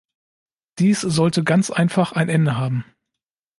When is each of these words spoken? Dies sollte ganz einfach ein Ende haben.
Dies 0.79 1.01
sollte 1.01 1.43
ganz 1.43 1.69
einfach 1.69 2.11
ein 2.13 2.27
Ende 2.27 2.57
haben. 2.57 2.83